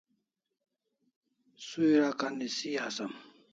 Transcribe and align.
Suiraka 1.67 2.25
nisi 2.37 2.69
asam 2.87 3.11